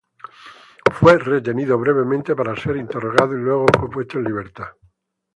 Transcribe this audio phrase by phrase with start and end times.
[0.93, 4.69] Fue retenido brevemente para ser interrogado y luego fue puesto en libertad.